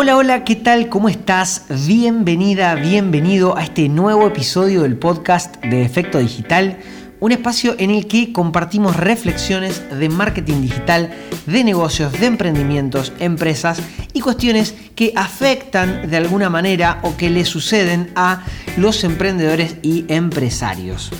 [0.00, 0.88] Hola, hola, ¿qué tal?
[0.88, 1.64] ¿Cómo estás?
[1.88, 6.78] Bienvenida, bienvenido a este nuevo episodio del podcast de Efecto Digital,
[7.18, 11.12] un espacio en el que compartimos reflexiones de marketing digital,
[11.46, 13.82] de negocios, de emprendimientos, empresas
[14.12, 18.44] y cuestiones que afectan de alguna manera o que le suceden a
[18.76, 21.10] los emprendedores y empresarios.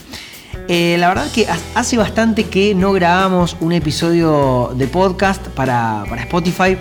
[0.69, 6.77] Eh, la verdad que hace bastante que no grabamos un episodio de podcast para, Spotify.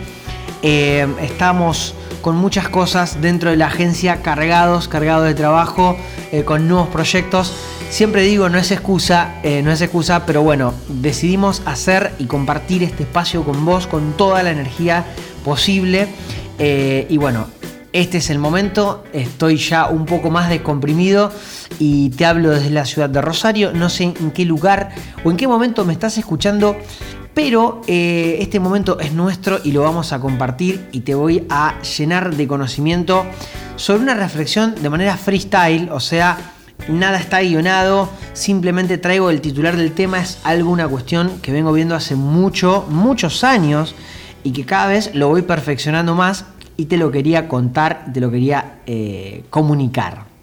[0.62, 5.98] Eh, estamos con muchas cosas dentro de la agencia cargados, cargados de trabajo,
[6.32, 7.54] eh, con nuevos proyectos.
[7.90, 13.04] Siempre digo, no es excusa, no es excusa, pero bueno, decidimos hacer y compartir este
[13.04, 15.06] espacio con vos con toda la energía
[15.46, 16.10] posible.
[16.60, 17.48] y bueno,
[17.94, 21.32] este es el momento, estoy ya un poco más descomprimido
[21.80, 24.90] y te hablo desde la ciudad de Rosario, no sé en qué lugar
[25.24, 26.76] o en qué momento me estás escuchando,
[27.38, 31.80] pero eh, este momento es nuestro y lo vamos a compartir y te voy a
[31.84, 33.28] llenar de conocimiento
[33.76, 36.56] sobre una reflexión de manera freestyle, o sea,
[36.90, 41.94] nada está guionado, simplemente traigo el titular del tema, es alguna cuestión que vengo viendo
[41.94, 43.94] hace mucho, muchos años
[44.44, 48.32] y que cada vez lo voy perfeccionando más y te lo quería contar, te lo
[48.32, 50.37] quería eh, comunicar.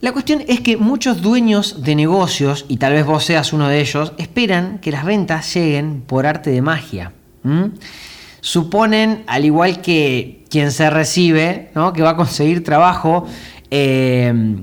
[0.00, 3.80] La cuestión es que muchos dueños de negocios, y tal vez vos seas uno de
[3.80, 7.12] ellos, esperan que las ventas lleguen por arte de magia.
[8.40, 13.26] Suponen, al igual que quien se recibe, que va a conseguir trabajo,
[13.70, 14.56] eh,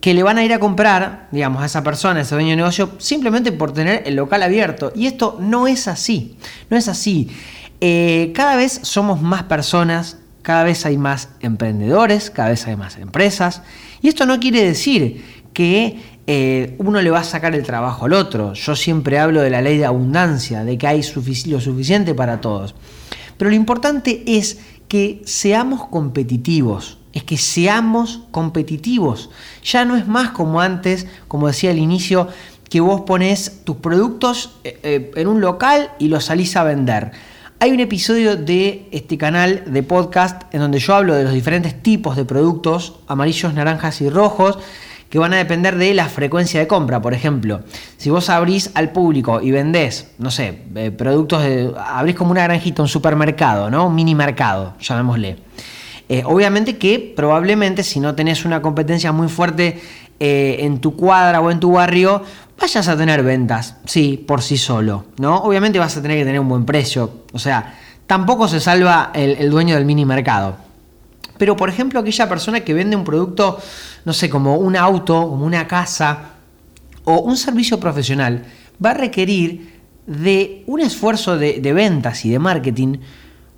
[0.00, 2.56] que le van a ir a comprar, digamos, a esa persona, a ese dueño de
[2.56, 4.92] negocio, simplemente por tener el local abierto.
[4.94, 6.36] Y esto no es así,
[6.70, 7.30] no es así.
[7.80, 12.98] Eh, cada vez somos más personas, cada vez hay más emprendedores, cada vez hay más
[12.98, 13.62] empresas.
[14.02, 18.12] Y esto no quiere decir que eh, uno le va a sacar el trabajo al
[18.12, 18.52] otro.
[18.54, 21.02] Yo siempre hablo de la ley de abundancia, de que hay
[21.46, 22.74] lo suficiente para todos.
[23.36, 29.30] Pero lo importante es que seamos competitivos, es que seamos competitivos.
[29.64, 32.28] Ya no es más como antes, como decía al inicio,
[32.68, 37.12] que vos pones tus productos eh, en un local y los salís a vender.
[37.58, 41.82] Hay un episodio de este canal de podcast en donde yo hablo de los diferentes
[41.82, 44.58] tipos de productos, amarillos, naranjas y rojos,
[45.08, 47.00] que van a depender de la frecuencia de compra.
[47.00, 47.62] Por ejemplo,
[47.96, 51.72] si vos abrís al público y vendés, no sé, eh, productos de.
[51.78, 53.86] abrís como una granjita, un supermercado, ¿no?
[53.86, 55.38] Un mini mercado, llamémosle.
[56.10, 59.80] Eh, obviamente que probablemente si no tenés una competencia muy fuerte
[60.20, 62.22] eh, en tu cuadra o en tu barrio,
[62.60, 65.36] vayas a tener ventas, sí, por sí solo, ¿no?
[65.38, 67.74] Obviamente vas a tener que tener un buen precio, o sea,
[68.06, 70.56] tampoco se salva el, dueño del mini mercado.
[71.38, 73.58] Pero, por ejemplo, aquella persona que vende un producto,
[74.04, 76.30] no sé, como un auto, como una casa
[77.04, 78.44] o un servicio profesional,
[78.82, 82.98] va a requerir de un esfuerzo de, ventas y de marketing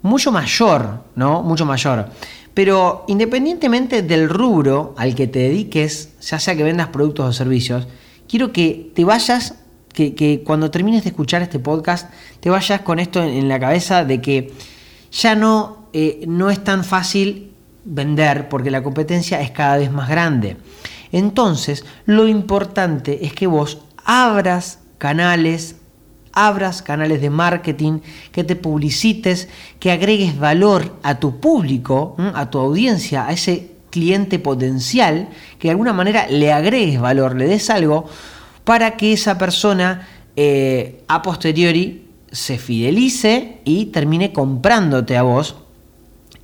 [0.03, 1.43] mucho mayor, ¿no?
[1.43, 2.09] Mucho mayor.
[2.53, 7.87] Pero independientemente del rubro al que te dediques, ya sea que vendas productos o servicios,
[8.29, 9.55] quiero que te vayas,
[9.93, 14.21] que, cuando termines de escuchar este podcast, te vayas con esto en, la cabeza de
[14.21, 14.53] que
[15.11, 17.53] ya no, eh, no es tan fácil
[17.85, 20.57] vender porque la competencia es cada vez más grande.
[21.11, 25.77] Entonces, lo importante es que vos abras canales,
[26.33, 28.01] abras canales de marketing,
[28.31, 29.49] que te publicites,
[29.81, 35.29] que agregues valor a tu público, a tu audiencia, a ese cliente potencial,
[35.59, 38.07] que de alguna manera le agregues valor, le des algo,
[38.65, 40.07] para que esa persona
[40.37, 45.57] eh, a posteriori se fidelice y termine comprándote a vos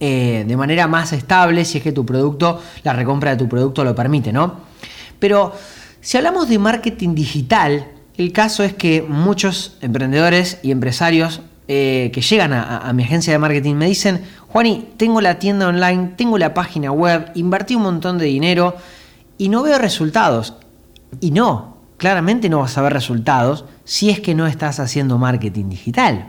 [0.01, 3.85] eh, de manera más estable, si es que tu producto, la recompra de tu producto
[3.85, 4.61] lo permite, ¿no?
[5.19, 5.53] Pero
[6.01, 12.21] si hablamos de marketing digital, el caso es que muchos emprendedores y empresarios eh, que
[12.21, 16.53] llegan a, mi agencia de marketing me dicen, Juani, tengo la tienda online, tengo la
[16.53, 18.77] página web, invertí un montón de dinero
[19.39, 20.55] y no veo resultados.
[21.21, 25.71] Y no, claramente no vas a ver resultados si es que no estás haciendo marketing
[25.71, 26.27] digital.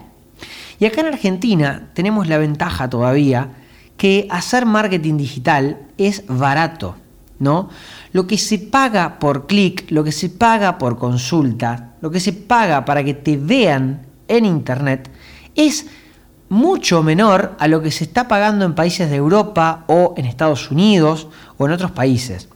[0.78, 3.50] Y acá en Argentina tenemos la ventaja todavía
[3.96, 6.96] que hacer marketing digital es barato,
[7.38, 7.68] ¿no?
[8.12, 12.32] Lo que se paga por clic, lo que se paga por consulta, lo que se
[12.32, 15.10] paga para que te vean en Internet
[15.56, 15.86] es
[16.48, 20.70] mucho menor a lo que se está pagando en países de Europa o en Estados
[20.70, 22.48] Unidos o en otros países.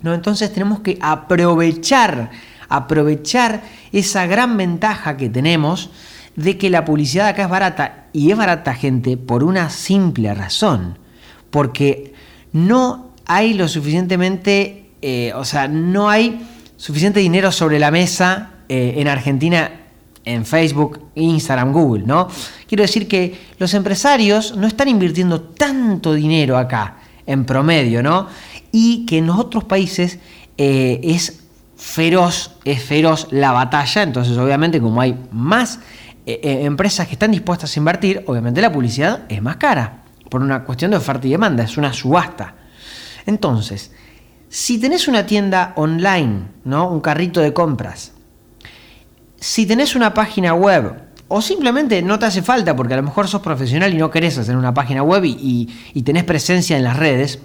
[0.00, 0.14] ¿No?
[0.14, 2.30] Entonces tenemos que aprovechar,
[2.68, 3.62] aprovechar
[3.92, 5.90] esa gran ventaja que tenemos
[6.34, 8.06] de que la publicidad acá es barata.
[8.12, 10.98] Y es barata, gente, por una simple razón.
[11.50, 12.14] Porque
[12.52, 16.44] no hay lo suficientemente, eh, o sea, no hay
[16.76, 19.81] suficiente dinero sobre la mesa eh, en Argentina
[20.24, 22.28] en Facebook, Instagram, Google, ¿no?
[22.68, 28.28] Quiero decir que los empresarios no están invirtiendo tanto dinero acá, en promedio, ¿no?
[28.70, 30.18] Y que en otros países
[30.56, 31.40] eh, es
[31.76, 35.80] feroz, es feroz la batalla, entonces obviamente como hay más
[36.24, 40.40] eh, eh, empresas que están dispuestas a invertir, obviamente la publicidad es más cara, por
[40.40, 42.54] una cuestión de oferta y demanda, es una subasta.
[43.26, 43.92] Entonces,
[44.48, 46.88] si tenés una tienda online, ¿no?
[46.90, 48.11] un carrito de compras,
[49.42, 50.94] si tenés una página web,
[51.26, 54.38] o simplemente no te hace falta porque a lo mejor sos profesional y no querés
[54.38, 57.40] hacer una página web y, y tenés presencia en las redes,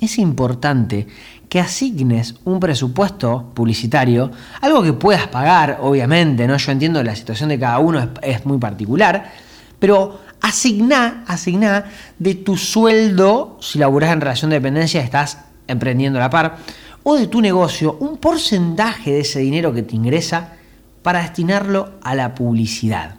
[0.00, 1.06] es importante
[1.50, 4.30] que asignes un presupuesto publicitario,
[4.62, 6.56] algo que puedas pagar, obviamente, ¿no?
[6.56, 9.30] Yo entiendo la situación de cada uno es, muy particular,
[9.78, 11.84] pero asigná, asigná
[12.18, 16.56] de tu sueldo, si laburás en relación de dependencia, estás emprendiendo a la par,
[17.02, 20.54] o de tu negocio, un porcentaje de ese dinero que te ingresa
[21.02, 23.16] para destinarlo a la publicidad.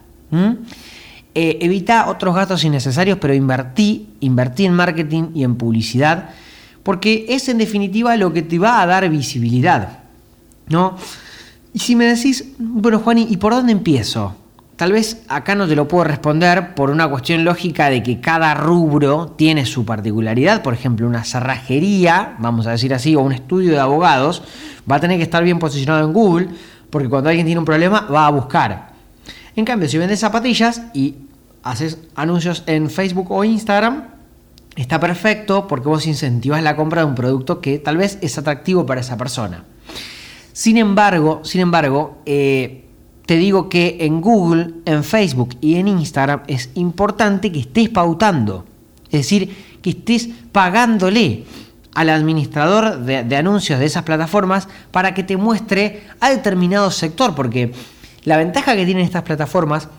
[1.34, 6.30] Eh, evita otros gastos innecesarios, pero invertí, invertí en marketing y en publicidad
[6.84, 10.00] porque es en definitiva lo que te va a dar visibilidad.
[10.68, 10.96] ¿no?
[11.74, 14.36] Y si me decís, bueno, Juani, ¿y por dónde empiezo?
[14.76, 18.56] Tal vez acá no te lo puedo responder por una cuestión lógica de que cada
[18.56, 20.64] rubro tiene su particularidad.
[20.64, 24.42] Por ejemplo, una cerrajería, vamos a decir así, o un estudio de abogados,
[24.90, 26.48] va a tener que estar bien posicionado en Google,
[26.92, 28.92] porque cuando alguien tiene un problema va a buscar.
[29.56, 31.16] En cambio, si vendes zapatillas y
[31.64, 34.04] haces anuncios en Facebook o Instagram,
[34.76, 38.86] está perfecto porque vos incentivas la compra de un producto que tal vez es atractivo
[38.86, 39.66] para esa persona.
[40.54, 42.86] Sin embargo, sin embargo, eh,
[43.26, 48.66] te digo que en Google, en Facebook y en Instagram es importante que estés pautando.
[49.06, 51.46] Es decir, que estés pagándole
[51.94, 57.74] al administrador de, anuncios de esas plataformas para que te muestre a determinado sector, porque
[58.24, 59.90] la ventaja que tienen estas plataformas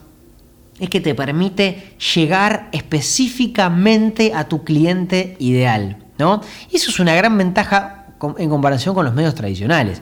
[0.78, 5.98] es que te permite llegar específicamente a tu cliente ideal.
[6.18, 6.40] ¿no?
[6.72, 8.06] Eso es una gran ventaja
[8.38, 10.00] en comparación con los medios tradicionales.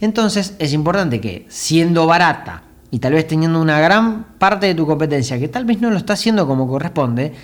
[0.00, 4.86] Entonces es importante que siendo barata y tal vez teniendo una gran parte de tu
[4.86, 7.34] competencia que tal vez no lo está haciendo como corresponde,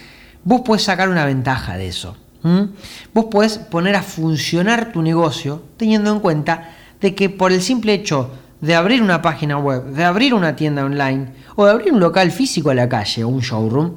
[0.45, 2.17] vos puedes sacar una ventaja de eso.
[3.15, 7.95] Vos puedes poner a funcionar tu negocio teniendo en cuenta de que por el simple
[7.95, 8.31] hecho
[8.61, 12.31] de abrir una página web, de abrir una tienda online o de abrir un local
[12.31, 13.95] físico a la calle o un showroom,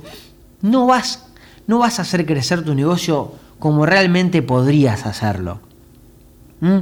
[0.62, 1.28] no vas,
[1.68, 5.60] no vas a hacer crecer tu negocio como realmente podrías hacerlo.
[6.62, 6.80] ¿Mm?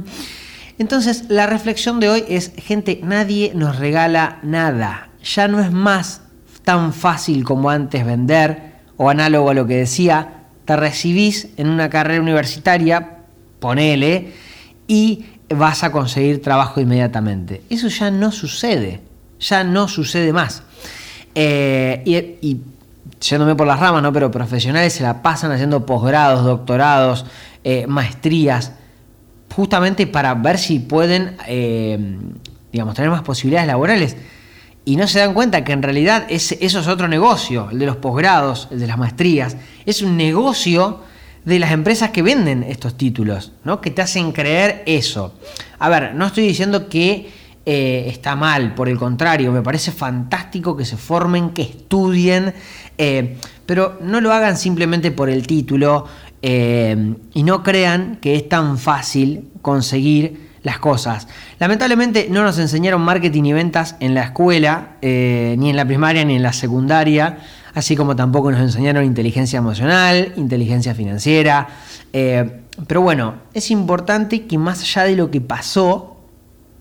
[0.78, 5.08] Entonces, la reflexión de hoy es, gente, nadie nos regala nada.
[5.22, 6.22] Ya no es más
[6.64, 11.90] tan fácil como antes vender, o análogo a lo que decía, te recibís en una
[11.90, 13.18] carrera universitaria,
[13.60, 14.32] ponele,
[14.86, 17.62] y vas a conseguir trabajo inmediatamente.
[17.70, 19.00] Eso ya no sucede,
[19.40, 20.62] ya no sucede más.
[21.34, 22.16] Eh, y,
[22.48, 22.60] y,
[23.20, 24.12] yéndome por las ramas, ¿no?
[24.12, 27.24] pero profesionales se la pasan haciendo posgrados, doctorados,
[27.62, 28.72] eh, maestrías,
[29.54, 31.98] justamente para ver si pueden, eh,
[32.72, 34.16] digamos, tener más posibilidades laborales.
[34.84, 37.96] Y no se dan cuenta que en realidad eso es otro negocio, el de los
[37.96, 39.56] posgrados, el de las maestrías.
[39.86, 41.00] Es un negocio
[41.44, 43.80] de las empresas que venden estos títulos, ¿no?
[43.80, 45.34] que te hacen creer eso.
[45.78, 47.30] A ver, no estoy diciendo que
[47.66, 52.52] eh, está mal, por el contrario, me parece fantástico que se formen, que estudien,
[52.98, 56.06] eh, pero no lo hagan simplemente por el título
[56.42, 61.28] eh, y no crean que es tan fácil conseguir las cosas.
[61.60, 66.34] Lamentablemente no nos enseñaron marketing y ventas en la escuela, ni en la primaria ni
[66.34, 67.38] en la secundaria
[67.74, 71.68] así como tampoco nos enseñaron inteligencia emocional, inteligencia financiera.
[72.12, 76.16] Eh, pero bueno, es importante que más allá de lo que pasó,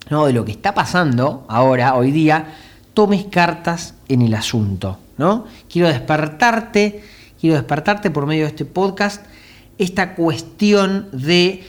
[0.09, 0.25] ¿no?
[0.25, 2.53] de lo que está pasando ahora, hoy día,
[2.93, 4.99] tomes cartas en el asunto.
[5.17, 5.45] ¿no?
[5.69, 7.03] Quiero despertarte,
[7.39, 9.25] quiero despertarte por medio de este podcast
[9.79, 11.63] esta cuestión de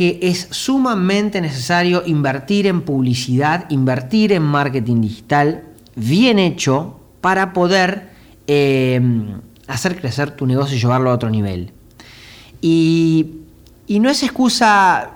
[0.00, 5.64] que es sumamente necesario invertir en publicidad, invertir en marketing digital
[5.94, 8.10] bien hecho para poder
[8.52, 11.70] Em, hacer crecer tu negocio y llevarlo a otro nivel.
[12.60, 13.36] Y,
[13.88, 15.12] no es excusa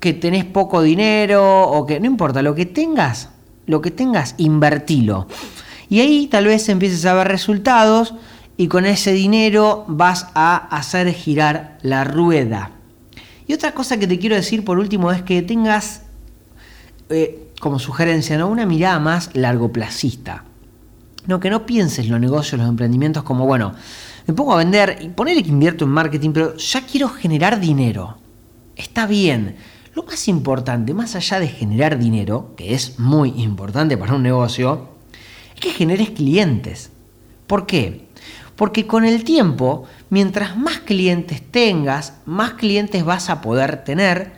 [0.00, 3.28] que tenés poco dinero o que no importa, lo que tengas,
[3.66, 5.26] lo que tengas, invertilo.
[5.90, 8.14] Y ahí tal vez empieces a ver resultados
[8.56, 12.70] y con ese dinero vas a hacer girar la rueda.
[13.48, 16.02] Y otra cosa que te quiero decir por último es que tengas
[17.08, 18.48] eh, como sugerencia ¿no?
[18.48, 20.44] una mirada más largoplacista.
[21.26, 23.74] No, que no pienses los negocios, los emprendimientos como, bueno,
[24.26, 28.18] me pongo a vender y ponerle que invierto en marketing, pero ya quiero generar dinero.
[28.76, 29.56] Está bien.
[29.94, 34.88] Lo más importante, más allá de generar dinero, que es muy importante para un negocio,
[35.54, 36.90] es que generes clientes.
[37.46, 38.07] ¿Por qué?
[38.58, 44.32] Porque con el tiempo, mientras más clientes tengas, más clientes vas a poder tener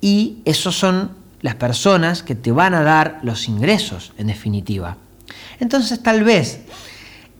[0.00, 4.96] y esos son las personas que te van a dar los ingresos, en definitiva.
[5.58, 6.60] Entonces tal vez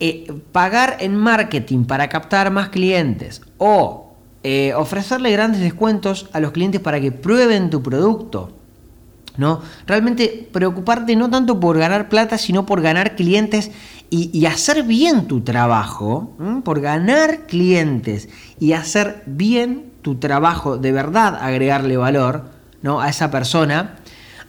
[0.00, 6.50] eh, pagar en marketing para captar más clientes o eh, ofrecerle grandes descuentos a los
[6.50, 8.59] clientes para que prueben tu producto.
[9.37, 9.62] ¿No?
[9.87, 13.71] Realmente preocuparte no tanto por ganar plata, sino por ganar clientes
[14.11, 18.29] y, hacer bien tu trabajo, por ganar clientes
[18.61, 22.45] y hacer bien tu trabajo, de verdad agregarle valor
[22.83, 23.00] ¿no?
[23.00, 23.97] a esa persona,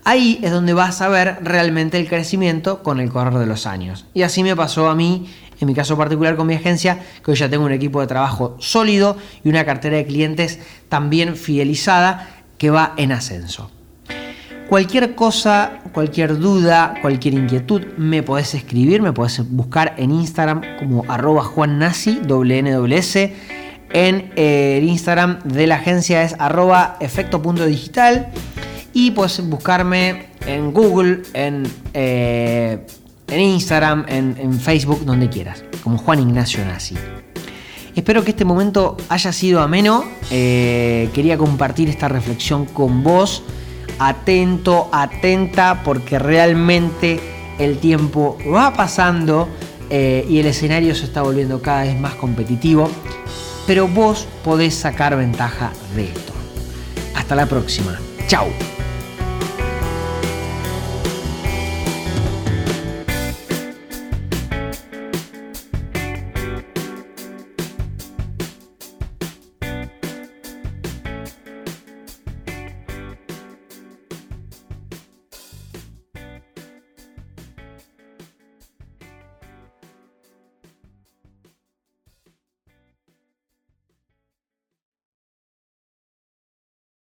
[0.04, 4.06] ahí es donde vas a ver realmente el crecimiento con el correr de los años.
[4.14, 5.28] Y así me pasó a mí,
[5.60, 8.58] en mi caso particular con mi agencia, que hoy ya tengo un equipo de trabajo
[8.60, 13.72] sólido y una cartera de clientes también fidelizada que va en ascenso.
[14.70, 21.04] Cualquier cosa, cualquier duda, cualquier inquietud, me podés escribir, me podés buscar en Instagram como
[21.08, 23.16] arroba juannasi, WNWS.
[23.94, 28.30] En eh, el Instagram de la agencia es arroba efecto.digital.
[28.92, 32.88] Y puedes buscarme en Google, en, eh,
[33.28, 36.96] en Instagram, en, Facebook, donde quieras, como Juan Ignacio Nasi.
[37.96, 40.06] Espero que este momento haya sido ameno.
[40.32, 43.44] Eh, quería compartir esta reflexión con vos
[44.00, 47.20] atento, atenta, porque realmente
[47.60, 49.48] el tiempo va pasando
[49.90, 52.90] eh, y el escenario se está volviendo cada vez más competitivo,
[53.68, 56.34] pero vos podés sacar ventaja de esto.
[57.16, 57.98] Hasta la próxima.
[58.28, 58.75] Chao.